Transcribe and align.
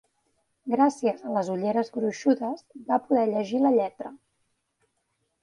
Gràcies 0.73 1.19
a 1.27 1.33
les 1.35 1.51
ulleres 1.55 1.91
gruixudes 1.97 2.65
va 2.89 2.99
poder 3.05 3.27
llegir 3.35 3.61
la 3.67 3.75
lletra. 3.79 4.13